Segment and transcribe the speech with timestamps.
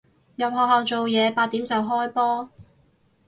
[0.35, 2.49] 入學校做嘢，八點就開波